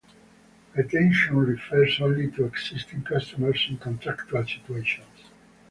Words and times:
Retention 0.73 1.35
refers 1.37 2.01
only 2.01 2.31
to 2.31 2.45
existing 2.45 3.03
customers 3.03 3.67
in 3.69 3.77
contractual 3.77 4.43
situations. 4.47 5.29